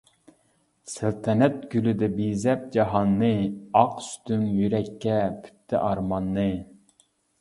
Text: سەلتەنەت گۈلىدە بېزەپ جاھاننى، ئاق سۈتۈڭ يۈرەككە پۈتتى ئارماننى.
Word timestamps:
سەلتەنەت 0.93 1.59
گۈلىدە 1.73 2.09
بېزەپ 2.15 2.65
جاھاننى، 2.77 3.31
ئاق 3.81 4.01
سۈتۈڭ 4.07 4.49
يۈرەككە 4.55 5.19
پۈتتى 5.45 5.83
ئارماننى. 5.83 6.49